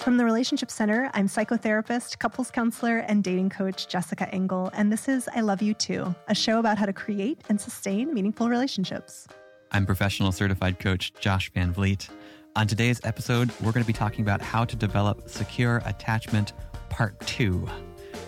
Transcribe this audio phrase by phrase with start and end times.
[0.00, 5.08] From the Relationship Center, I'm psychotherapist, couples counselor, and dating coach Jessica Engle, and this
[5.08, 9.28] is I Love You Too, a show about how to create and sustain meaningful relationships.
[9.72, 12.08] I'm professional certified coach Josh Van Vliet.
[12.56, 16.54] On today's episode, we're going to be talking about how to develop secure attachment
[16.88, 17.68] part two.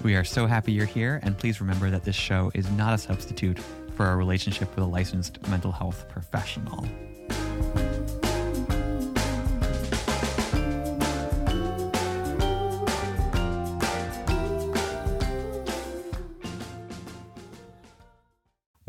[0.02, 2.98] We are so happy you're here, and please remember that this show is not a
[2.98, 3.59] substitute
[3.96, 6.86] for a relationship with a licensed mental health professional.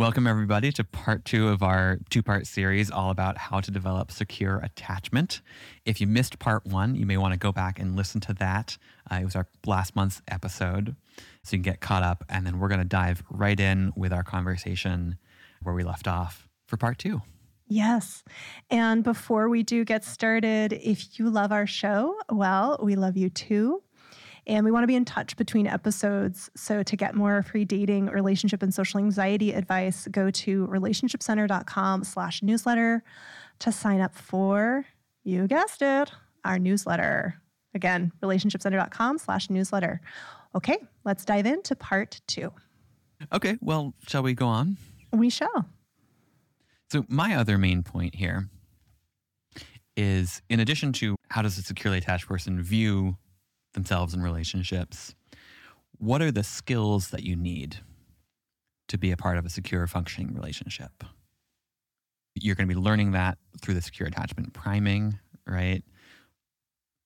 [0.04, 4.12] Welcome, everybody, to part two of our two part series all about how to develop
[4.12, 5.40] secure attachment.
[5.86, 8.78] If you missed part one, you may want to go back and listen to that.
[9.10, 10.98] Uh, it was our last month's episode,
[11.44, 12.26] so you can get caught up.
[12.28, 15.18] And then we're going to dive right in with our conversation
[15.62, 17.22] where we left off for part two.
[17.70, 18.26] Yes.
[18.70, 23.30] And before we do get started, if you love our show, well, we love you
[23.30, 23.82] too.
[24.46, 26.50] And we want to be in touch between episodes.
[26.56, 32.44] So to get more free dating, relationship, and social anxiety advice, go to relationshipcenter.com slash
[32.44, 33.04] newsletter
[33.60, 34.86] to sign up for,
[35.24, 36.12] you guessed it,
[36.44, 37.36] our newsletter.
[37.74, 40.02] Again, relationshipcenter.com slash newsletter.
[40.56, 42.52] Okay, let's dive into part two.
[43.32, 44.78] Okay, well, shall we go on?
[45.12, 45.66] We shall.
[46.92, 48.50] So, my other main point here
[49.96, 53.18] is in addition to how does a securely attached person view
[53.74, 55.16] themselves in relationships,
[55.98, 57.78] what are the skills that you need
[58.88, 61.04] to be a part of a secure, functioning relationship?
[62.36, 65.84] You're going to be learning that through the secure attachment priming, right?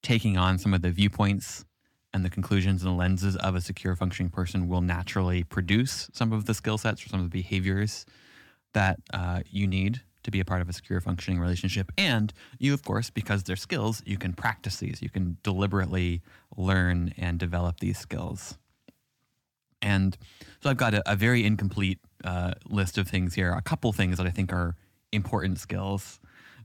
[0.02, 1.66] Taking on some of the viewpoints
[2.14, 6.32] and the conclusions and the lenses of a secure, functioning person will naturally produce some
[6.32, 8.06] of the skill sets or some of the behaviors
[8.74, 11.90] that uh, you need to be a part of a secure functioning relationship.
[11.98, 15.02] And you, of course, because they're skills, you can practice these.
[15.02, 16.22] You can deliberately
[16.58, 18.58] learn and develop these skills.
[19.82, 20.18] And
[20.62, 24.18] so I've got a, a very incomplete uh, list of things here, a couple things
[24.18, 24.76] that I think are
[25.14, 26.20] important skills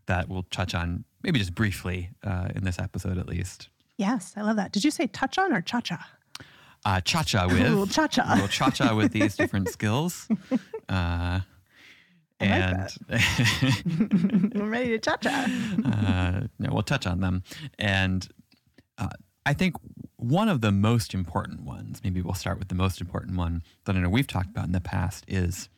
[0.07, 3.69] that we'll touch on maybe just briefly uh, in this episode at least.
[3.97, 4.73] Yes, I love that.
[4.73, 6.05] Did you say touch on or cha cha?
[6.85, 7.93] Uh, cha cha with.
[7.93, 8.45] Cha cha.
[8.49, 10.29] Cha cha with these different skills.
[10.89, 11.41] Uh,
[12.43, 13.21] and like
[14.55, 15.47] I'm ready to cha cha.
[15.85, 17.43] uh, no, we'll touch on them.
[17.79, 18.29] And
[18.99, 19.09] uh,
[19.47, 19.77] I think
[20.17, 23.97] one of the most important ones, maybe we'll start with the most important one that
[23.97, 25.69] I know we've talked about in the past, is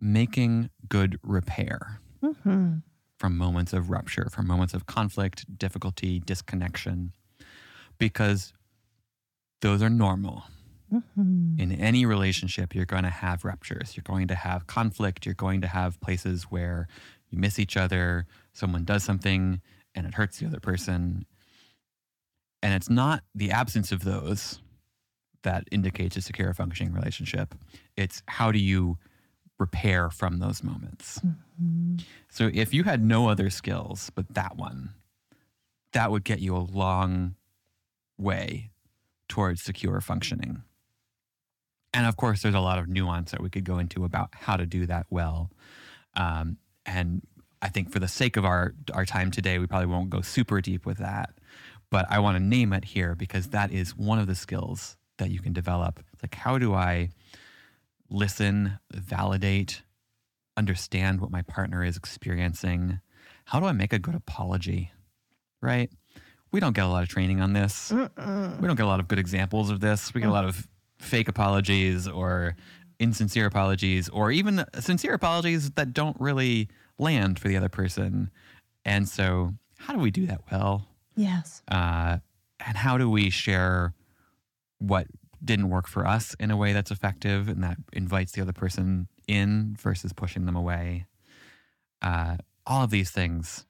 [0.00, 2.76] making good repair Mm-hmm.
[3.18, 7.12] from moments of rupture, from moments of conflict, difficulty, disconnection,
[7.98, 8.54] because
[9.60, 10.44] those are normal.
[10.94, 11.58] Mm-hmm.
[11.58, 13.96] in any relationship, you're going to have ruptures.
[13.96, 15.26] You're going to have conflict.
[15.26, 16.86] You're going to have places where
[17.30, 18.26] you miss each other.
[18.52, 19.60] Someone does something
[19.94, 21.26] and it hurts the other person.
[22.62, 24.60] And it's not the absence of those
[25.42, 27.54] that indicates a secure functioning relationship.
[27.96, 28.98] It's how do you
[29.58, 31.20] repair from those moments.
[31.20, 31.96] Mm-hmm.
[32.30, 34.94] So if you had no other skills but that one,
[35.92, 37.36] that would get you a long
[38.18, 38.70] way
[39.28, 40.62] towards secure functioning.
[41.94, 44.56] And of course, there's a lot of nuance that we could go into about how
[44.56, 45.50] to do that well.
[46.16, 47.22] Um, and
[47.62, 50.60] I think for the sake of our our time today, we probably won't go super
[50.60, 51.30] deep with that.
[51.90, 55.30] But I want to name it here because that is one of the skills that
[55.30, 56.00] you can develop.
[56.12, 57.10] It's like how do I
[58.10, 59.82] listen, validate,
[60.56, 63.00] understand what my partner is experiencing?
[63.44, 64.90] How do I make a good apology?
[65.62, 65.90] Right?
[66.50, 67.90] We don't get a lot of training on this.
[67.92, 68.60] Mm-mm.
[68.60, 70.12] We don't get a lot of good examples of this.
[70.12, 70.68] We get a lot of
[71.04, 72.56] fake apologies or
[72.98, 78.30] insincere apologies or even sincere apologies that don't really land for the other person.
[78.84, 80.88] And so, how do we do that well?
[81.16, 81.62] Yes.
[81.68, 82.18] Uh,
[82.64, 83.94] and how do we share
[84.78, 85.06] what
[85.44, 89.08] didn't work for us in a way that's effective and that invites the other person
[89.26, 91.06] in versus pushing them away?
[92.00, 92.36] Uh,
[92.66, 93.66] all of these things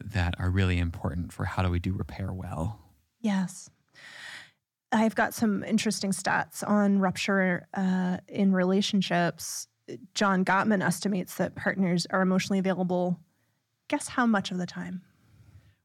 [0.00, 2.80] that are really important for how do we do repair well.
[3.20, 3.70] Yes.
[4.90, 9.68] I've got some interesting stats on rupture uh, in relationships.
[10.14, 13.18] John Gottman estimates that partners are emotionally available.
[13.88, 15.02] Guess how much of the time?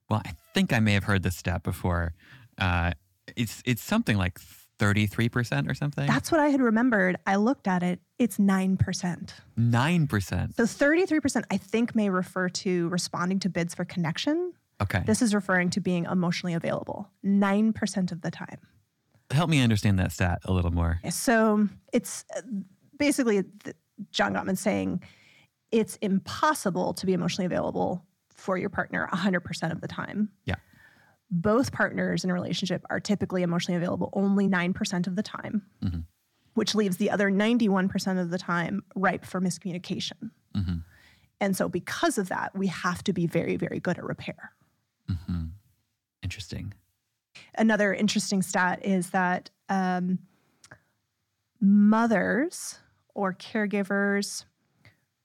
[0.10, 2.14] Well, I think I may have heard this stat before.
[2.58, 2.92] Uh,
[3.36, 6.06] it's it's something like thirty three percent or something.
[6.06, 7.18] That's what I had remembered.
[7.26, 8.00] I looked at it.
[8.20, 9.34] It's 9%.
[9.58, 10.56] nine percent.
[10.56, 14.54] So 33%, I think, may refer to responding to bids for connection.
[14.82, 18.60] Okay, This is referring to being emotionally available 9% of the time.
[19.34, 21.00] Help me understand that stat a little more.
[21.10, 22.42] So it's uh,
[22.98, 23.44] basically
[24.12, 25.04] John Gottman saying
[25.72, 30.30] it's impossible to be emotionally available for your partner 100% of the time.
[30.46, 30.56] Yeah.
[31.36, 36.04] both partners in a relationship are typically emotionally available only 9% of the time, Mhm.
[36.54, 40.30] which leaves the other 91% of the time ripe for miscommunication.
[40.54, 40.78] hmm
[41.42, 44.52] And so, because of that, we have to be very, very good at repair.
[45.08, 45.46] hmm
[46.22, 46.74] Interesting.
[47.56, 50.20] Another interesting stat is that um,
[51.60, 52.80] mothers
[53.14, 54.46] or caregivers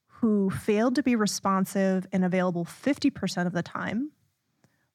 [0.07, 4.11] who failed to be responsive and available 50% of the time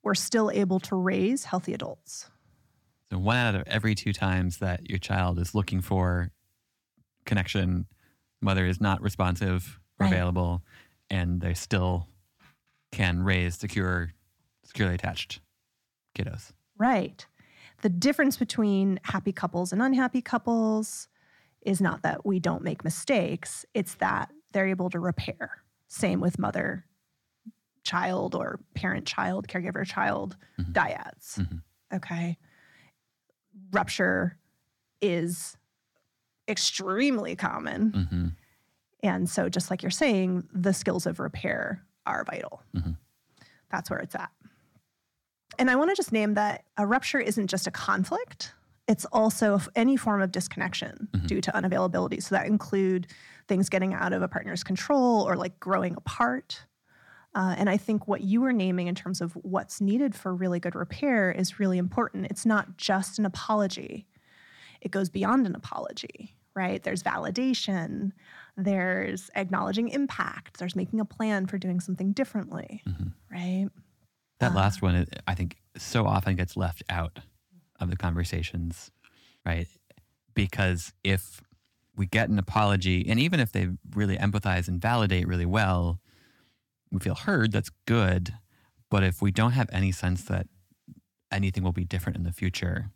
[0.03, 2.29] were still able to raise healthy adults.
[3.11, 6.31] So one out of every two times that your child is looking for
[7.25, 7.87] connection,
[8.43, 10.13] mother is not responsive or Right.
[10.13, 10.63] available,
[11.11, 12.09] and they still
[12.93, 14.13] can raise secure,
[14.65, 15.41] securely attached
[16.17, 16.53] kiddos.
[16.79, 17.27] Right.
[17.83, 21.09] The difference between happy couples and unhappy couples
[21.63, 25.63] is not that we don't make mistakes, it's that they're able to repair.
[25.89, 26.85] Same with mother
[27.83, 30.73] child or parent child, caregiver child Mhm.
[30.73, 31.39] dyads.
[31.39, 31.63] Mhm.
[31.93, 32.39] Okay.
[33.73, 34.39] Rupture
[35.01, 35.57] is
[36.49, 37.91] extremely common.
[37.93, 38.29] hmm
[39.03, 42.63] And so, just like you're saying, the skills of repair are vital.
[42.75, 42.97] Mhm.
[43.71, 44.31] That's where it's at.
[45.59, 48.53] And I want to just name that a rupture isn't just a conflict,
[48.87, 51.27] it's also any form of disconnection Mhm.
[51.27, 52.23] due to unavailability.
[52.23, 53.07] So, that include
[53.49, 56.67] things getting out of a partner's control or like growing apart.
[57.35, 60.61] Uh, and I think what you were naming in terms of what's needed for really
[60.61, 62.27] good repair is really important.
[62.27, 64.07] It's not just an apology,
[64.81, 66.81] it goes beyond an apology, right?
[66.83, 68.13] There's validation,
[68.57, 73.69] there's acknowledging impact, there's making a plan for doing something differently, hmm right?
[74.45, 77.21] That Uh, last one, I think, so often gets left out
[77.81, 78.91] of the conversations,
[79.45, 79.67] right?
[80.35, 81.43] Because if
[81.97, 86.01] we get an apology, and even if they really empathize and validate really well,
[86.91, 88.35] we feel heard, that's good.
[88.91, 90.47] But if we don't have any sense that
[91.33, 92.91] anything will be different in the future,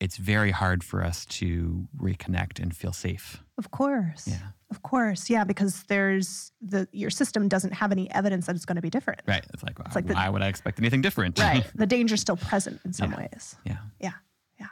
[0.00, 3.42] it's very hard for us to reconnect and feel safe.
[3.64, 4.26] Of course.
[4.28, 4.38] Yeah.
[4.70, 5.28] Of course.
[5.30, 8.90] Yeah, because there's the your system doesn't have any evidence that it's going to be
[8.90, 9.20] different.
[9.28, 9.44] Right.
[9.54, 11.38] It's like, like the- why would I expect anything different?
[11.38, 11.64] Right.
[11.74, 13.18] the danger's still present in some Yeah.
[13.18, 13.56] ways.
[13.64, 13.76] yeah.
[14.00, 14.12] Yeah,
[14.58, 14.66] Yeah.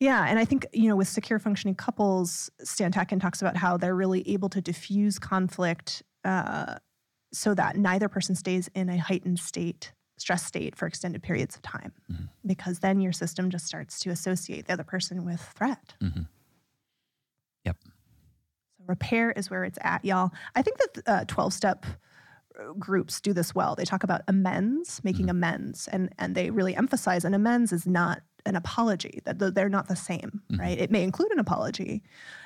[0.00, 0.26] Yeah.
[0.28, 3.94] and I think you know with secure functioning couples, Stan Tatkin talks about how they're
[3.94, 6.76] really able to diffuse conflict uh,
[7.32, 11.62] so that neither person stays in a heightened state, stress state for extended periods of
[11.62, 12.28] time, Mhm.
[12.46, 15.94] because then your system just starts to associate the other person with threat.
[16.00, 16.22] hmm
[17.66, 17.72] So
[18.86, 20.30] repair is where it's at, y'all.
[20.54, 21.84] I think that twelve step
[22.78, 23.74] groups do this well.
[23.74, 28.22] They talk about amends, making amends, and and they really emphasize an amends is not
[28.46, 29.20] an apology.
[29.24, 30.58] That they're not the same, Mhm.
[30.60, 30.78] right?
[30.78, 32.02] It may include an apology.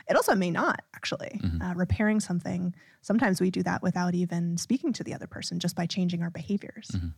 [0.09, 1.39] It also may not actually.
[1.43, 1.63] Mhm.
[1.63, 2.75] Uh, repairing something.
[3.03, 6.31] Sometimes we do that without even speaking to the other person, just by changing our
[6.31, 6.89] behaviors.
[6.89, 7.13] Mhm.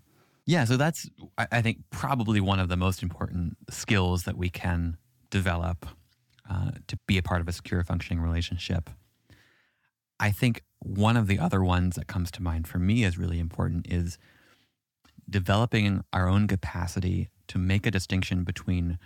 [0.45, 1.09] Yeah, so that's
[1.39, 4.97] I I think probably one of the most important skills that we can
[5.31, 5.87] develop
[6.51, 8.91] uh, to be a part of a secure functioning relationship.
[10.23, 13.41] I think one of the other ones that comes to mind for me is really
[13.41, 14.19] important is
[15.29, 19.01] developing our own capacity to make a distinction between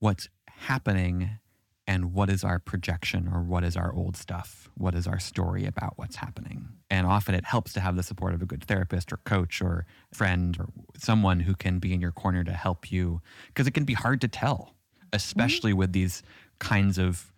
[0.00, 1.38] what's happening
[1.86, 4.68] and what is our projection or what is our old stuff?
[4.76, 6.68] What is our story about what's happening?
[6.90, 9.86] And often it helps to have the support of a good therapist or coach or
[10.12, 10.66] friend or
[10.98, 14.20] someone who can be in your corner to help you because it can be hard
[14.22, 15.08] to tell, mm-hmm.
[15.12, 16.24] especially with these
[16.58, 17.32] kinds of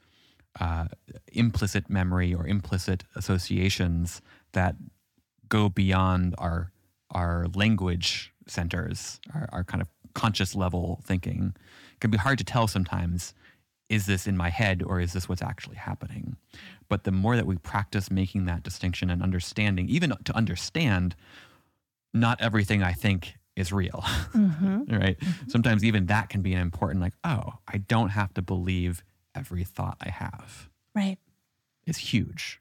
[0.61, 0.87] uh,
[1.32, 4.21] implicit memory or implicit associations
[4.52, 4.76] that
[5.49, 6.71] go beyond our
[7.11, 11.54] our language centers, our, our kind of conscious level thinking.
[11.94, 13.35] It can be hard to tell sometimes
[13.90, 16.37] is this in my head or is this what's actually happening?
[16.88, 21.14] But the more that we practice making that distinction and understanding, even to understand,
[22.14, 24.90] not everything I think is real, Mhm.
[25.00, 25.18] right?
[25.49, 29.02] Sometimes even that can be an important, like, oh, I don't have to believe
[29.34, 30.68] every thought I have.
[30.94, 31.18] Right.
[31.86, 32.60] Is huge.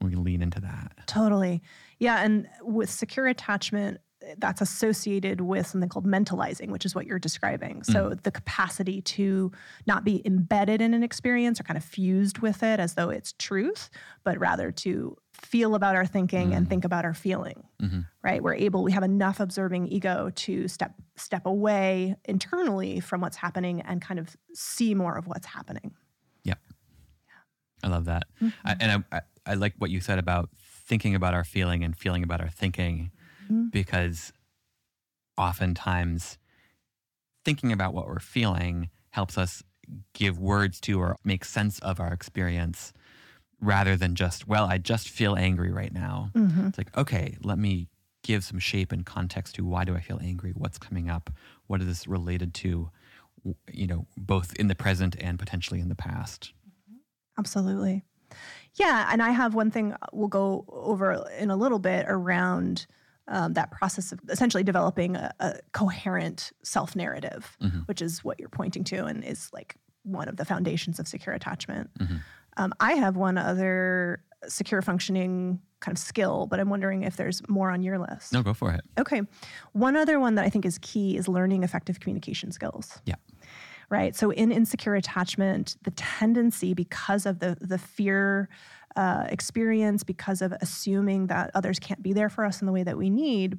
[0.00, 0.92] We lean into that.
[1.06, 1.62] Totally.
[1.98, 2.22] Yeah.
[2.24, 3.98] And with secure attachment,
[4.38, 7.82] that's associated with something called mentalizing, which is what you're describing.
[7.82, 9.52] So the capacity to
[9.86, 13.34] not be embedded in an experience or kind of fused with it as though it's
[13.34, 13.90] truth,
[14.24, 16.70] but rather to feel about our thinking and Mm.
[16.70, 17.64] think about our feeling.
[17.82, 18.06] Mhm.
[18.22, 18.42] Right.
[18.42, 23.82] We're able, we have enough observing ego to step step away internally from what's happening
[23.82, 25.92] and kind of see more of what's happening.
[27.84, 28.24] I love that.
[28.64, 30.48] I, and I, I, I like what you said about
[30.86, 33.10] thinking about our feeling and feeling about our thinking,
[33.50, 33.70] Mhm.
[33.70, 34.32] because
[35.36, 36.38] oftentimes
[37.44, 39.62] thinking about what we're feeling helps us
[40.14, 42.92] give words to or make sense of our experience
[43.60, 46.30] rather than just, well, I just feel angry right now.
[46.34, 46.68] Mhm.
[46.68, 47.88] It's like, okay, let me
[48.22, 50.52] give some shape and context to why do I feel angry?
[50.54, 51.30] What's coming up?
[51.66, 52.90] What is this related to?
[53.70, 56.52] You know, both in the present and potentially in the past.
[57.38, 58.04] Absolutely.
[58.74, 59.08] Yeah.
[59.12, 62.86] And I have one thing we'll go over in a little bit around
[63.28, 67.86] um, that process of essentially developing a, a coherent self narrative, Mhm.
[67.88, 71.34] which is what you're pointing to and is like one of the foundations of secure
[71.34, 71.90] attachment.
[71.98, 72.20] Mhm.
[72.58, 77.40] Um, I have one other secure functioning kind of skill, but I'm wondering if there's
[77.48, 78.32] more on your list.
[78.32, 78.82] No, go for it.
[78.98, 79.22] Okay.
[79.72, 83.00] One other one that I think is key is learning effective communication skills.
[83.06, 83.14] Yeah.
[83.90, 84.16] Right.
[84.16, 88.48] So in insecure attachment, the tendency because of the the fear
[88.96, 92.84] uh, experience, because of assuming that others can't be there for us in the way
[92.84, 93.58] that we need,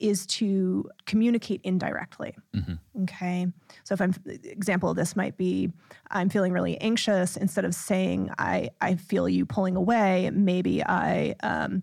[0.00, 2.34] is to communicate indirectly.
[2.52, 2.78] Mhm.
[3.02, 3.46] Okay.
[3.84, 5.72] So if I'm example of this might be
[6.10, 7.36] I'm feeling really anxious.
[7.36, 11.82] Instead of saying I I feel you pulling away, maybe I um,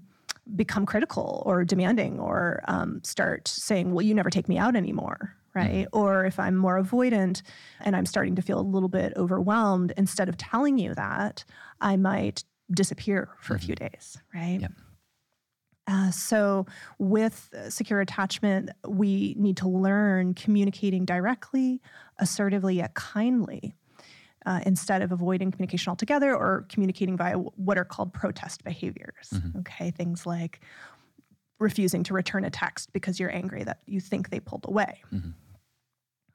[0.55, 5.35] become critical or demanding or um, start saying, well, you never take me out anymore.
[5.53, 5.87] Right.
[5.91, 7.41] Or if I'm more avoidant
[7.79, 11.43] and I'm starting to feel a little bit overwhelmed, instead of telling you that,
[11.81, 14.17] I might disappear for a few days.
[14.33, 14.59] Right.
[14.61, 14.71] Yep.
[15.87, 16.67] Uh, so,
[16.99, 21.81] with secure attachment, we need to learn communicating directly,
[22.19, 23.73] assertively, yet kindly,
[24.45, 29.33] uh, instead of avoiding communication altogether or communicating via what are called protest behaviors.
[29.59, 30.61] Okay, things like
[31.59, 35.01] refusing to return a text because you're angry that you think they pulled away.
[35.11, 35.33] Mhm.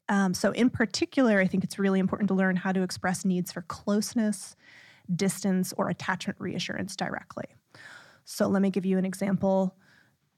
[0.08, 3.50] Um, so, in particular, I think it's really important to learn how to express needs
[3.50, 4.54] for closeness,
[5.14, 7.46] distance, or attachment reassurance directly.
[8.24, 9.76] So, let me give you an example.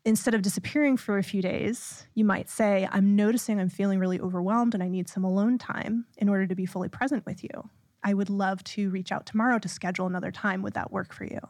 [0.04, 4.20] Instead of disappearing for a few days, you might say, I'm noticing I'm feeling really
[4.20, 7.70] overwhelmed and I need some alone time in order to be fully present with you.
[8.04, 10.62] I would love to reach out tomorrow to schedule another time.
[10.62, 11.40] Would that work for you?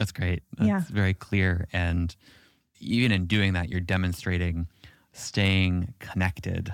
[0.00, 0.42] That's great.
[0.56, 0.80] That's Yeah.
[0.90, 1.68] very clear.
[1.74, 2.16] And
[2.80, 4.66] even in doing that, you're demonstrating
[5.12, 6.72] staying connected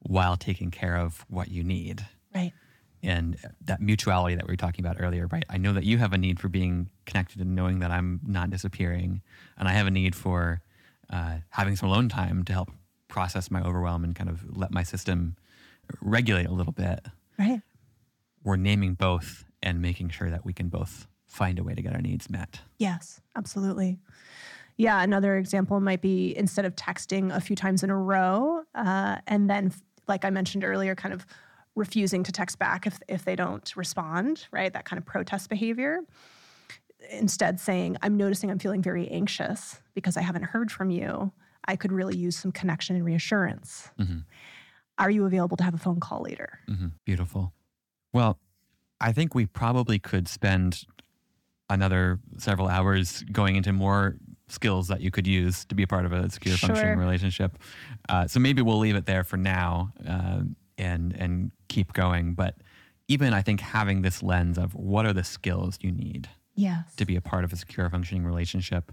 [0.00, 2.04] while taking care of what you need.
[2.34, 2.52] Right.
[3.00, 5.44] And that mutuality that we were talking about earlier, right?
[5.48, 8.50] I know that you have a need for being connected and knowing that I'm not
[8.50, 9.22] disappearing.
[9.56, 10.60] And I have a need for
[11.10, 12.72] uh, having some alone time to help
[13.06, 15.36] process my overwhelm and kind of let my system
[16.00, 17.06] regulate a little bit.
[17.38, 17.60] Right.
[18.42, 21.92] We're naming both and making sure that we can both find a way to get
[21.92, 22.60] our needs met.
[22.78, 23.98] Yes, absolutely.
[24.76, 29.18] Yeah, another example might be instead of texting a few times in a row, uh,
[29.26, 29.72] and then,
[30.08, 31.26] like I mentioned earlier, kind of
[31.76, 34.72] refusing to text back if, if they don't respond, right?
[34.72, 36.00] That kind of protest behavior.
[37.10, 41.32] Instead, saying, I'm noticing I'm feeling very anxious because I haven't heard from you.
[41.66, 43.90] I could really use some connection and reassurance.
[43.98, 44.24] Mhm.
[44.98, 46.60] Are you available to have a phone call later?
[46.68, 47.52] hmm Beautiful.
[48.12, 48.38] Well,
[49.00, 50.84] I think we probably could spend
[51.70, 54.16] another several hours going into more
[54.48, 57.58] skills that you could use to be a part of a secure functioning relationship.
[58.08, 60.40] Uh, so maybe we'll leave it there for now uh,
[60.78, 62.34] and and keep going.
[62.34, 62.56] But
[63.08, 66.94] even I think having this lens of what are the skills you need Yes.
[66.96, 68.92] to be a part of a secure functioning relationship,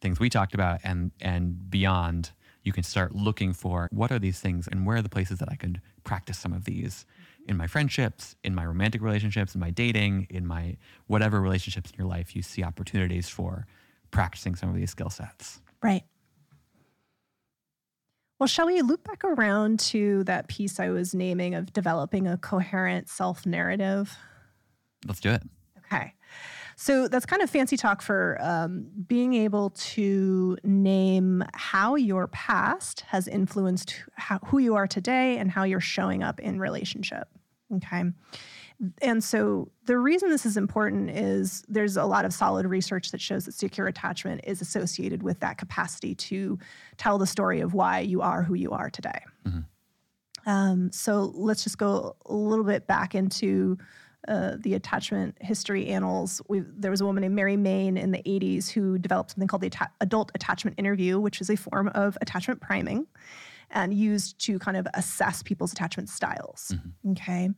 [0.00, 2.30] things we talked about and and beyond,
[2.62, 5.48] you can start looking for what are these things and where are the places that
[5.50, 7.04] I could practice some of these
[7.48, 11.96] in my friendships, in my romantic relationships, in my dating, in my whatever relationships in
[11.98, 13.66] your life you see opportunities for
[14.10, 15.60] practicing some of these skill sets.
[15.82, 16.04] Right.
[18.38, 22.36] Well, shall we loop back around to that piece I was naming of developing a
[22.36, 24.16] coherent self narrative?
[25.06, 25.42] Let's do it.
[25.78, 26.14] Okay.
[26.82, 33.02] So that's kind of fancy talk for um, being able to name how your past
[33.02, 37.28] has influenced how, who you are today and how you're showing up in relationship.
[37.72, 38.02] Okay.
[39.00, 43.20] And so the reason this is important is there's a lot of solid research that
[43.20, 46.58] shows that secure attachment is associated with that capacity to
[46.96, 49.20] tell the story of why you are who you are today.
[49.46, 49.66] Mhm.
[50.46, 53.78] Um, so let's just go a little bit back into
[54.28, 56.40] uh, the attachment history annals.
[56.48, 59.62] We've, there was a woman named Mary Main in the 80s who developed something called
[59.62, 63.06] the atta- adult attachment interview, which is a form of attachment priming
[63.72, 66.74] and used to kind of assess people's attachment styles.
[67.12, 67.50] Okay.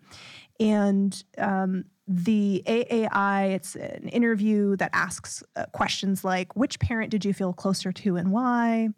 [0.61, 7.25] And um, the AAI, it's an interview that asks uh, questions like which parent did
[7.25, 8.89] you feel closer to and why?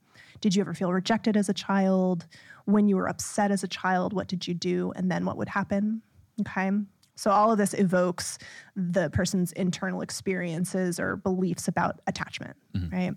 [0.40, 2.26] Did you ever feel rejected as a child?
[2.66, 4.92] When you were upset as a child, what did you do?
[4.96, 6.02] And then what would happen?
[6.40, 6.70] Okay.
[7.16, 8.38] So all of this evokes
[8.76, 12.94] the person's internal experiences or beliefs about attachment, mm-hmm.
[12.94, 13.14] right?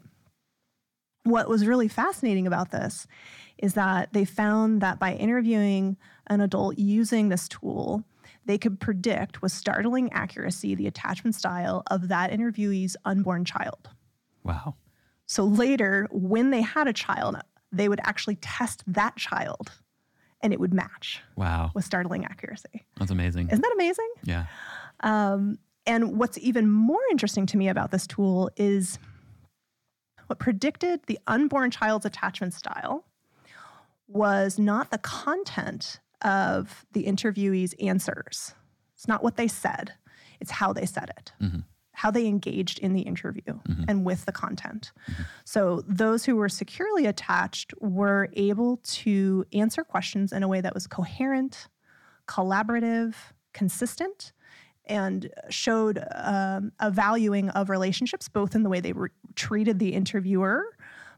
[1.23, 3.05] What was really fascinating about this
[3.57, 8.05] is that they found that by interviewing an adult using this tool,
[8.45, 13.89] they could predict with startling accuracy the attachment style of that interviewee's unborn child.
[14.43, 14.75] Wow.
[15.25, 17.35] So later, when they had a child,
[17.71, 19.71] they would actually test that child
[20.41, 21.71] and it would match Wow.
[21.73, 22.85] with startling accuracy.
[22.97, 23.47] That's amazing.
[23.49, 24.09] Isn't that amazing?
[24.23, 24.45] Yeah.
[25.01, 28.99] Um, and what's even more interesting to me about this tool is
[30.27, 33.05] what predicted the unborn child's attachment style
[34.07, 38.53] was not the content of the interviewee's answers.
[38.95, 39.93] It's not what they said,
[40.39, 41.63] it's how they said it, Mhm.
[42.01, 43.85] How they engaged in the interview Mhm.
[43.89, 44.91] and with the content.
[45.43, 50.73] So, those who were securely attached were able to answer questions in a way that
[50.73, 51.67] was coherent,
[52.27, 53.15] collaborative,
[53.53, 54.31] consistent,
[54.85, 59.93] and showed um, a valuing of relationships, both in the way they re- treated the
[59.93, 60.63] interviewer,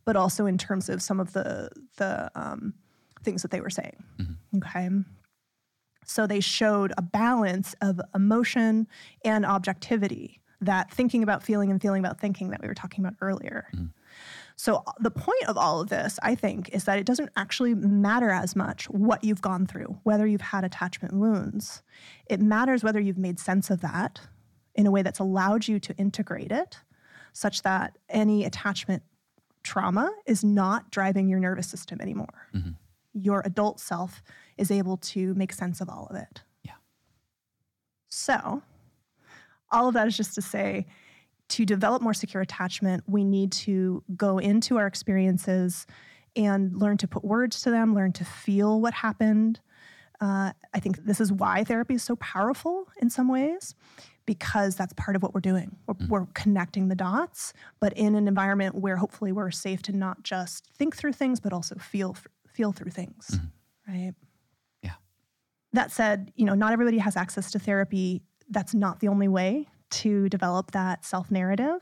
[0.03, 2.73] but also in terms of some of the the um,
[3.23, 4.03] things that they were saying.
[4.57, 4.89] Okay.
[6.05, 8.87] So they showed a balance of emotion
[9.23, 13.15] and objectivity, that thinking about feeling and feeling about thinking that we were talking about
[13.21, 13.67] earlier.
[14.55, 18.29] So the point of all of this, I think, is that it doesn't actually matter
[18.29, 21.81] as much what you've gone through, whether you've had attachment wounds.
[22.27, 24.21] It matters whether you've made sense of that
[24.75, 26.79] in a way that's allowed you to integrate it
[27.33, 29.01] such that any attachment
[29.63, 32.47] trauma is not driving your nervous system anymore.
[32.53, 32.75] Mhm.
[33.13, 34.21] Your adult self
[34.57, 36.43] is able to make sense of all of it.
[36.63, 36.75] Yeah.
[38.09, 38.61] So,
[39.71, 40.85] all of that is just to say
[41.49, 45.85] to develop more secure attachment, we need to go into our experiences
[46.35, 49.59] and learn to put words to them, learn to feel what happened.
[50.21, 53.75] Uh, I think this is why therapy is so powerful in some ways,
[54.25, 55.75] because that's part of what we're doing.
[55.87, 60.23] We're, we're connecting the dots, but in an environment where hopefully we're safe to not
[60.23, 62.15] just think through things, but also feel
[62.47, 63.39] feel through things,
[63.87, 64.13] right?
[64.83, 64.95] Yeah.
[65.73, 68.21] That said, you know, not everybody has access to therapy.
[68.51, 71.79] That's not the only way to develop that self narrative.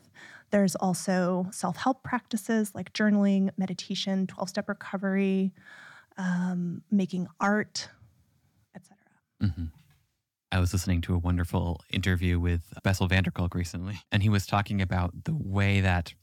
[0.52, 5.52] There's also self help practices like journaling, meditation, 12 step recovery,
[6.18, 7.90] um, making art,
[8.76, 8.98] etc.
[9.42, 9.66] hmm
[10.52, 14.30] I was listening to a wonderful interview with Bessel van der Kolk recently, and he
[14.30, 16.16] was talking about the way that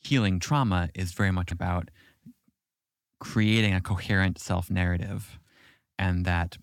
[0.00, 1.90] healing trauma is very much about
[3.18, 5.38] creating a coherent self narrative,
[5.98, 6.56] and that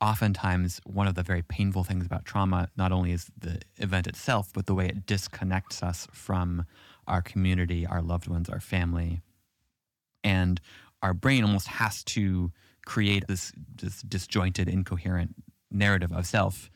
[0.00, 4.50] oftentimes one of the very painful things about trauma not only is the event itself,
[4.52, 6.66] but the way it disconnects us from
[7.06, 9.22] our community, our loved ones, our family.
[10.22, 10.60] And
[11.02, 12.52] our brain almost has to
[12.84, 15.34] create this, this disjointed, incoherent
[15.70, 16.70] narrative of self.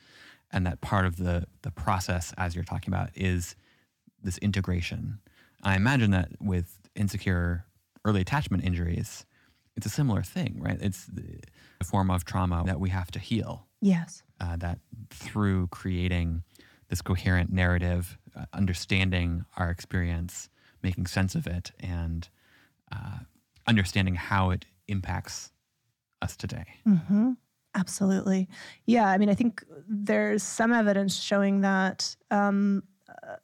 [0.53, 3.55] And that part of the, the process, as you're talking about, is
[4.23, 5.19] this integration.
[5.63, 7.65] I imagine that with insecure
[8.05, 9.27] early attachment injuries,
[9.81, 10.77] it's a similar thing, right?
[10.79, 11.41] It's the,
[11.81, 13.67] a form of trauma that we have to heal.
[13.81, 14.23] Yes.
[14.39, 16.43] Uh, that through creating
[16.89, 20.51] this coherent narrative, uh, understanding our experience,
[20.83, 22.29] making sense of it, and
[22.93, 23.21] uh,
[23.67, 25.51] understanding how it impacts
[26.21, 26.67] us today.
[26.85, 27.33] hmm
[27.75, 28.49] Absolutely.
[28.85, 29.07] Yeah.
[29.07, 32.83] I mean, I think there's some evidence showing that um,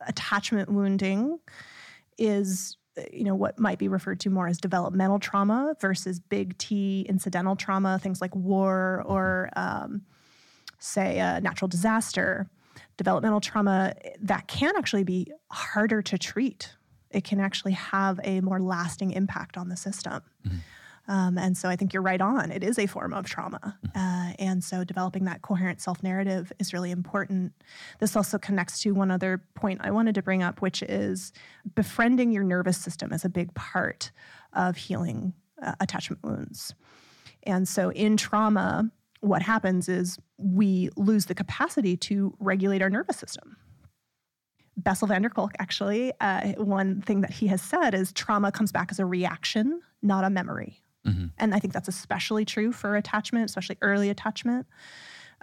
[0.00, 1.38] attachment wounding
[2.18, 2.76] is,
[3.12, 7.56] you know, what might be referred to more as developmental trauma versus big T incidental
[7.56, 10.02] trauma, things like war or, um,
[10.78, 12.48] say, a natural disaster.
[12.96, 16.74] Developmental trauma that can actually be harder to treat.
[17.10, 20.22] It can actually have a more lasting impact on the system.
[21.08, 22.50] Um, and so I think you're right on.
[22.50, 23.78] It is a form of trauma.
[23.94, 27.52] Uh, and so developing that coherent self narrative is really important.
[28.00, 31.32] This also connects to one other point I wanted to bring up, which is
[31.74, 34.10] befriending your nervous system is a big part
[34.52, 36.74] of healing uh, attachment wounds.
[37.44, 38.90] And so in trauma,
[39.20, 43.56] what happens is we lose the capacity to regulate our nervous system.
[44.76, 48.72] Bessel van der Kolk, actually, uh, one thing that he has said is trauma comes
[48.72, 50.82] back as a reaction, not a memory.
[51.06, 51.30] Mhm.
[51.38, 54.66] And I think that's especially true for attachment, especially early attachment.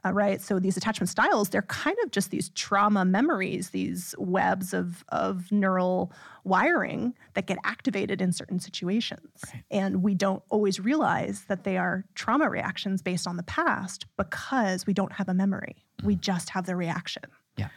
[0.06, 0.42] Uh, right.
[0.42, 5.50] So these attachment styles, they're kind of just these trauma memories, these webs of, of
[5.50, 6.12] neural
[6.44, 9.42] wiring that get activated in certain situations.
[9.54, 9.64] Right.
[9.72, 14.86] And we don't always realize that they are trauma reactions based on the past because
[14.86, 15.86] we don't have a memory.
[16.04, 17.24] We just have the reaction.
[17.56, 17.70] Yeah.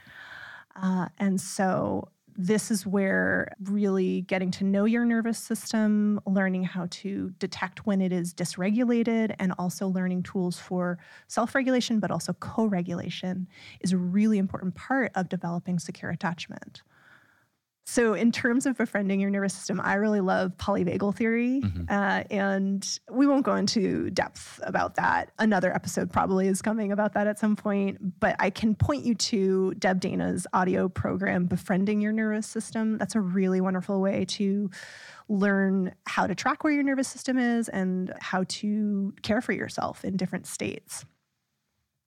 [0.75, 6.87] Uh, and so this is where really getting to know your nervous system, learning how
[6.91, 12.33] to detect when it is dysregulated, and also learning tools for self regulation, but also
[12.35, 13.47] co regulation
[13.81, 16.83] is a really important part of developing secure attachment.
[17.89, 21.61] So, in terms of befriending your nervous system, I really love polyvagal theory.
[21.61, 21.89] Mhm.
[21.89, 25.31] Uh, and we won't go into depth about that.
[25.39, 28.19] Another episode probably is coming about that at some point.
[28.19, 32.99] But I can point you to Deb Dana's audio program, Befriending Your Nervous System.
[32.99, 34.69] That's a really wonderful way to
[35.29, 40.05] learn how to track where your nervous system is and how to care for yourself
[40.05, 41.05] in different states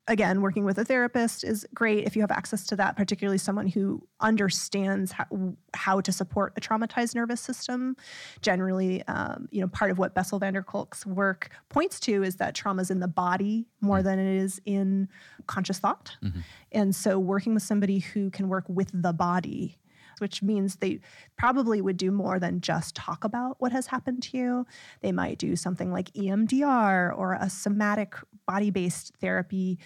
[0.09, 3.67] again, working with a therapist is great if you have access to that, particularly someone
[3.67, 5.25] who understands how,
[5.75, 7.95] how to support a traumatized nervous system.
[8.41, 12.37] Generally, um, you know, part of what Bessel van der Kolk's work points to is
[12.37, 15.07] that trauma is in the body more than it is in
[15.45, 16.17] conscious thought.
[16.23, 16.43] Mhm.
[16.71, 19.77] And so, working with somebody who can work with the body.
[20.19, 20.99] Which means they
[21.37, 24.65] probably would do more than just talk about what has happened to you.
[25.01, 28.15] They might do something like EMDR or a somatic
[28.47, 29.77] body based therapy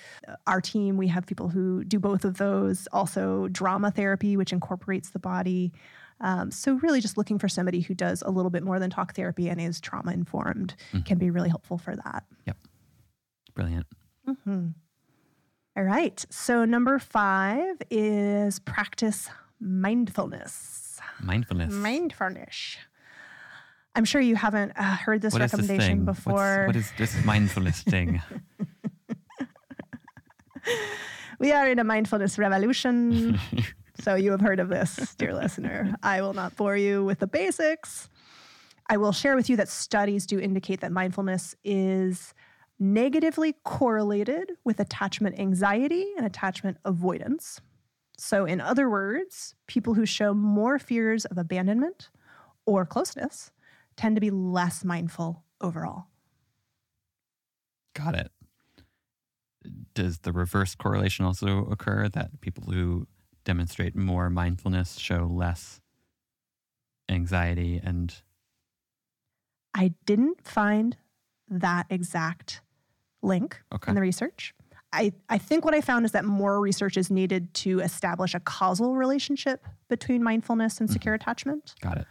[0.48, 2.88] our team, we have people who do both of those.
[2.92, 5.72] Also, drama therapy, which incorporates the body.
[6.20, 9.16] Um, so, really, just looking for somebody who does a little bit more than talk
[9.16, 11.06] therapy and is trauma informed Mhm.
[11.06, 12.26] can be really helpful for that.
[12.46, 12.58] Yep.
[13.56, 13.88] Brilliant.
[14.28, 14.74] Mhm.
[15.76, 16.24] All right.
[16.30, 21.00] So, number five is practice mindfulness.
[21.22, 21.74] Mindfulness.
[21.74, 22.78] Mindfulness.
[23.96, 26.06] I'm sure you haven't uh, heard this What is this recommendation thing?
[26.06, 26.64] What's- before.
[26.68, 28.22] what is this mindfulness thing?
[31.40, 33.38] We are in a mindfulness revolution.
[34.02, 35.94] so you have heard of this, dear listener.
[36.02, 38.08] I will not bore you with the basics.
[38.90, 42.34] I will share with you that studies do indicate that mindfulness is
[42.80, 47.60] negatively correlated with attachment anxiety and attachment avoidance.
[48.26, 52.10] So, in other words, people who show more fears of abandonment
[52.66, 53.52] or closeness
[53.98, 56.06] tend to be less mindful overall.
[57.94, 58.32] Got it.
[59.94, 63.08] Does the reverse correlation also occur that people who
[63.44, 65.82] demonstrate more mindfulness show less
[67.10, 68.22] anxiety and
[69.76, 70.96] I didn't find
[71.50, 72.62] that exact
[73.22, 74.54] link okay in the research.
[74.94, 78.40] I, I think what I found is that more research is needed to establish a
[78.40, 81.74] causal relationship between mindfulness and secure attachment.
[81.82, 82.06] got it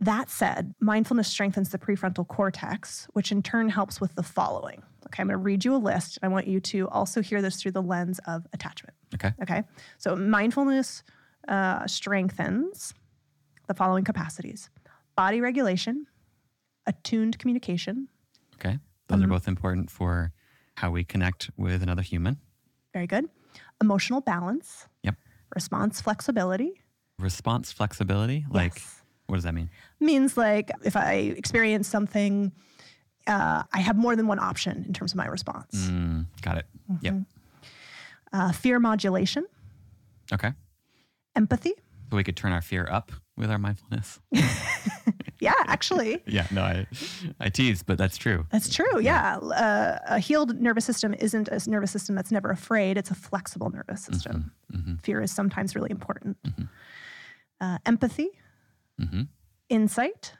[0.00, 4.82] That said, mindfulness strengthens the prefrontal cortex, which in turn helps with the following.
[5.06, 6.18] Okay, I'm going to read you a list.
[6.22, 8.94] I want you to also hear this through the lens of attachment.
[9.14, 9.62] okay Okay,
[9.98, 11.02] so mindfulness
[11.48, 12.94] uh, strengthens
[13.66, 14.70] the following capacities
[15.16, 16.06] body regulation,
[16.86, 18.08] attuned communication,
[18.54, 20.32] okay those are Um, both important for
[20.76, 22.38] how we connect with another human.
[22.92, 23.28] Very good,
[23.80, 25.16] emotional balance, Yep.
[25.54, 26.80] response flexibility.
[27.18, 28.44] response flexibility?
[28.50, 29.02] Like Yes.
[29.26, 29.70] what does that mean?
[30.00, 32.52] Means like if I experience something,
[33.26, 35.88] uh, I have more than one option in terms of my response.
[35.88, 36.66] Mm, got it.
[37.00, 37.14] Yep.
[38.32, 39.46] Uh, fear modulation,
[40.32, 40.52] okay.
[41.34, 41.72] Empathy.
[42.10, 44.20] so we could turn our fear up with our mindfulness
[45.74, 46.86] actually, yeah no i
[47.40, 49.00] i tease but that's true that's true.
[49.00, 49.36] Yeah.
[49.38, 53.70] Uh, a healed nervous system isn't a nervous system that's never afraid, it's a flexible
[53.70, 54.52] nervous system.
[54.72, 56.36] hmm Fear is sometimes really important.
[56.44, 56.68] Mhm.
[57.60, 58.28] Uh, empathy,
[58.98, 59.22] hmm
[59.68, 60.32] insight,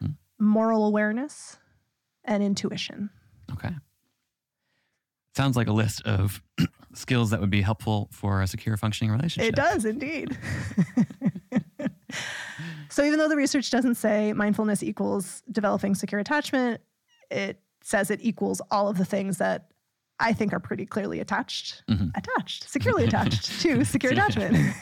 [0.00, 0.12] Hmm.
[0.38, 1.58] moral awareness,
[2.24, 3.10] and intuition.
[3.52, 3.74] Okay.
[5.34, 6.42] Sounds like a list of
[6.94, 9.52] skills that would be helpful for a secure functioning relationship.
[9.52, 10.36] It does indeed.
[12.92, 16.80] so even though the research doesn't say mindfulness equals developing secure attachment,
[17.30, 19.68] it says it equals all of the things that
[20.20, 22.10] I think are pretty clearly attached, Mhm.
[22.16, 24.56] attached, securely attached to secure attachment.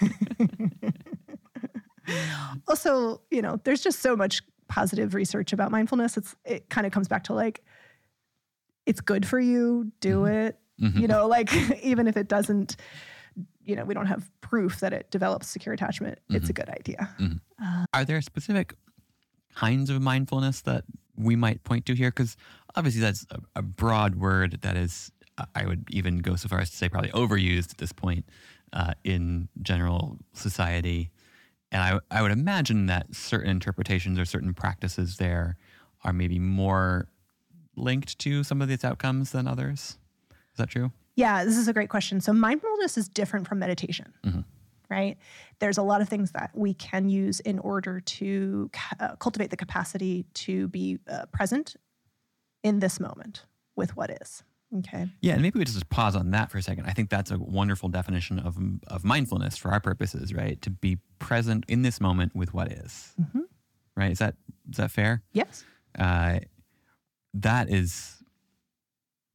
[2.69, 6.17] also, you know, there's just so much positive research about mindfulness.
[6.17, 7.65] It's it kind of comes back to like
[8.87, 10.59] it's good for you, do it.
[10.81, 11.01] Mhm.
[11.01, 12.77] You know, like even if it doesn't
[13.71, 16.63] you know, we don't have proof that it develops secure attachment, it's a mm-hmm.
[16.63, 17.09] good idea.
[17.21, 17.65] Mm-hmm.
[17.65, 18.75] Uh, are there specific
[19.55, 20.83] kinds of mindfulness that
[21.17, 22.11] we might point to here?
[22.11, 22.37] Because
[22.75, 26.59] obviously that's a, a broad word that is, uh, I would even go so far
[26.59, 28.25] as to say, probably overused at this point
[28.73, 31.13] uh, in general society.
[31.71, 35.57] And I, I would imagine that certain interpretations or certain practices there
[36.03, 37.07] are maybe more
[37.77, 39.97] linked to some of these outcomes than others.
[40.31, 40.91] Is that true?
[41.21, 42.21] Yeah, this is a great question.
[42.21, 44.13] So mindfulness is different from meditation.
[44.25, 44.45] Mhm.
[44.89, 45.17] Right?
[45.61, 49.57] There's a lot of things that we can use in order to uh, cultivate the
[49.57, 51.77] capacity to be uh, present
[52.65, 53.45] in this moment
[53.77, 54.43] with what is.
[54.79, 55.09] Okay.
[55.21, 56.87] Yeah, and maybe we just pause on that for a second.
[56.87, 58.57] I think that's a wonderful definition of
[58.87, 60.61] of mindfulness for our purposes, right?
[60.63, 63.43] To be present in this moment with what is, Mhm.
[63.97, 64.13] right?
[64.13, 64.35] Is that
[64.71, 65.23] is that fair?
[65.33, 65.65] Yes.
[65.99, 66.39] Uh,
[67.35, 68.23] that is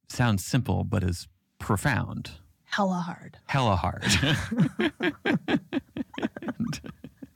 [0.08, 2.32] sounds simple, but is profound,
[2.64, 3.38] Hella hard.
[3.46, 4.04] hella hard.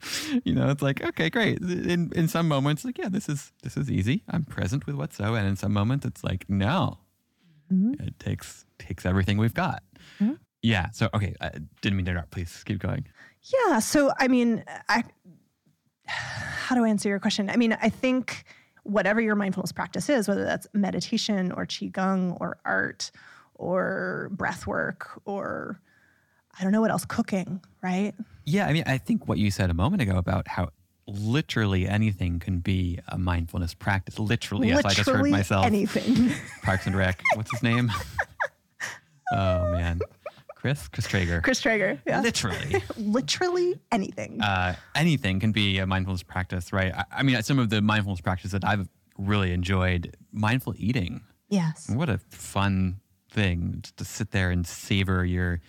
[0.43, 1.59] you know, it's like, okay, great.
[1.59, 4.23] In in some moments, like, yeah, this is this is easy.
[4.29, 5.35] I'm present with what's so.
[5.35, 6.97] And in some moments it's like, no.
[7.71, 7.99] Mhm.
[8.07, 9.83] It takes takes everything we've got.
[10.19, 10.37] Mhm.
[10.61, 10.89] Yeah.
[10.91, 12.31] So okay, I didn't mean to interrupt.
[12.31, 13.05] Please keep going.
[13.67, 13.79] Yeah.
[13.79, 15.03] So, I mean, I,
[16.05, 17.49] how do I answer your question?
[17.49, 18.43] I mean, I think
[18.83, 23.09] whatever your mindfulness practice is, whether that's meditation or qigong or art
[23.61, 25.79] or breath work or
[26.59, 28.13] I don't know what else, cooking, right?
[28.45, 30.69] Yeah, I mean, I think what you said a moment ago about how
[31.07, 34.19] literally anything can be a mindfulness practice.
[34.19, 35.65] Literally, yes, I just heard myself.
[35.65, 36.31] anything.
[36.63, 37.21] Parks and Rec.
[37.35, 37.91] What's his name?
[39.31, 40.01] oh man,
[40.55, 41.41] Chris Chris Traeger.
[41.41, 42.01] Chris Traeger.
[42.05, 42.21] Yeah.
[42.21, 44.41] Literally, Literally anything.
[44.41, 46.93] uh, anything can be a mindfulness practice, right?
[46.93, 51.21] I, I mean, some of the mindfulness practices that I've really enjoyed, mindful eating.
[51.49, 51.89] yes.
[51.89, 52.99] What a fun
[53.31, 55.59] thing to sit there and savor your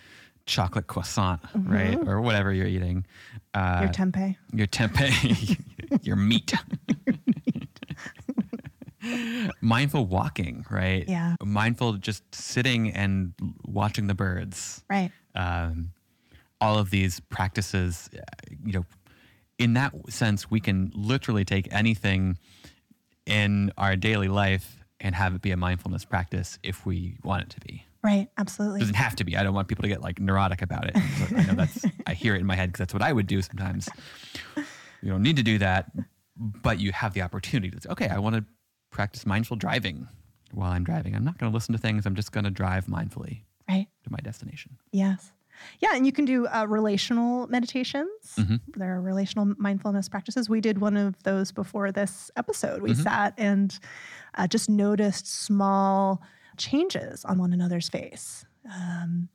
[0.45, 3.05] chocolate croissant, right, or whatever you're eating.
[3.53, 4.35] Uh, Your tempeh.
[4.53, 5.57] your tempeh,
[6.03, 6.53] your meat.
[9.61, 11.03] Mindful walking, right?
[11.07, 11.35] Yeah.
[11.43, 13.33] Mindful just sitting and
[13.65, 14.83] watching the birds.
[14.89, 15.11] Right.
[15.35, 15.91] Um,
[16.61, 18.21] all of these practices, uh,
[18.65, 18.85] you know,
[19.57, 22.37] in that sense, we can literally take anything
[23.25, 27.49] in our daily life and have it be a mindfulness practice if we want it
[27.51, 27.85] to be.
[28.01, 28.27] Right.
[28.37, 28.79] absolutely.
[28.79, 29.37] It doesn't have to be.
[29.37, 30.95] I don't want people to get like neurotic about it.
[30.97, 33.41] I know that's I hear it in my head because that's what I would do
[33.41, 33.87] sometimes.
[35.01, 35.91] You don't need to do that,
[36.37, 38.43] but you have the opportunity to say, okay, I want to
[38.89, 40.07] practice mindful driving
[40.51, 41.15] while I'm driving.
[41.15, 42.05] I'm not going to listen to things.
[42.05, 43.87] I'm just going to drive mindfully Right.
[44.03, 44.77] to my destination.
[44.91, 45.31] Yes.
[45.79, 48.09] Yeah, and you can do uh, relational meditations.
[48.37, 48.59] Mhm.
[48.75, 50.49] There are relational mindfulness practices.
[50.49, 52.81] We did one of those before this episode.
[52.81, 53.03] We Mhm.
[53.03, 53.77] sat and
[54.35, 56.21] uh, just noticed small
[56.57, 58.45] changes on one another's face.
[58.71, 59.29] Um,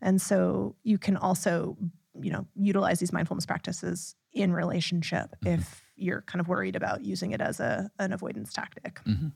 [0.00, 1.76] and so you can also,
[2.20, 5.56] you know, utilize these mindfulness practices in relationship Mhm.
[5.58, 9.00] if you're kind of worried about using it as a, an avoidance tactic.
[9.04, 9.32] Mhm.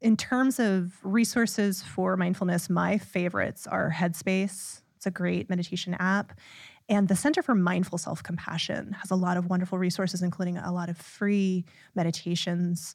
[0.00, 4.80] In terms of resources for mindfulness, my favorites are Headspace.
[5.00, 6.38] It's a great meditation app.
[6.86, 10.70] And the Center for Mindful Self Compassion has a lot of wonderful resources, including a
[10.70, 12.94] lot of free meditations.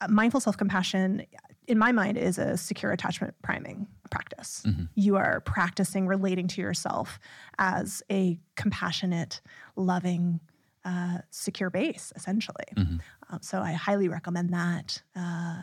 [0.00, 1.26] Uh, mindful self compassion,
[1.68, 4.62] in my mind, is a secure attachment priming practice.
[4.66, 4.88] Mhm.
[4.94, 7.18] You are practicing relating to yourself
[7.58, 9.42] as a compassionate,
[9.76, 10.40] loving,
[10.86, 12.64] uh, secure base, essentially.
[12.74, 13.00] Mhm.
[13.28, 15.62] Um, so I highly recommend that uh,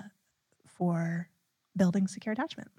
[0.67, 1.27] for
[1.75, 2.69] building secure attachment.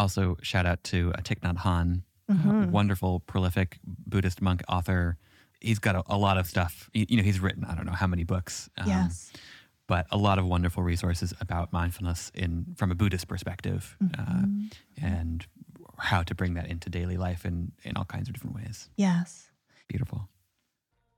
[0.00, 2.70] Also, shout out to uh, Thich Nhat Hanh, Mhm.
[2.70, 5.18] wonderful, prolific Buddhist monk author.
[5.60, 6.88] He's got a, a lot of stuff.
[6.94, 8.70] You, you know, he's written I don't know how many books.
[8.78, 9.30] um, yes.
[9.86, 14.72] but a lot of wonderful resources about mindfulness in from a Buddhist perspective uh, Mhm.
[14.96, 15.46] and
[15.98, 18.88] how to bring that into daily life in, in all kinds of different ways.
[18.96, 19.50] yes.
[19.88, 20.28] Beautiful.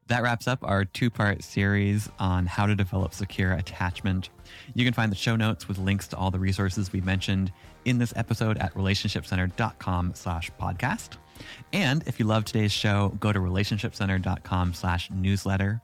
[0.08, 4.30] That wraps up our two part series on how to develop secure attachment.
[4.74, 7.52] You can find the show notes with links to all the resources we mentioned
[7.84, 11.16] in this episode at relationshipcenter.com slash podcast.
[11.72, 15.80] And if you love today's show, go to relationshipcenter.com slash newsletter.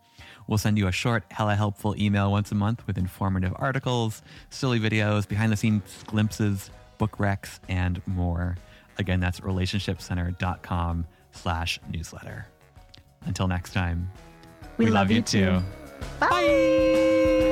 [0.46, 4.80] We'll send you a short, hella helpful email once a month with informative articles, silly
[4.80, 8.56] videos, behind the scenes glimpses, book recs, and more.
[8.98, 12.46] Again, that's relationshipcenter.com slash newsletter.
[13.26, 14.10] Until next time,
[14.78, 15.60] We, love, you too.
[16.20, 16.28] Bye.
[16.30, 17.47] are